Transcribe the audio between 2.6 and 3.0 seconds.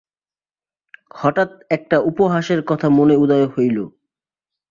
কথা